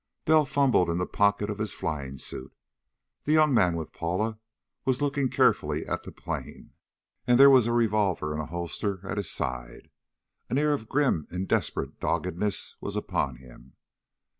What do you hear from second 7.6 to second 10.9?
a revolver in a holster at his side. An air of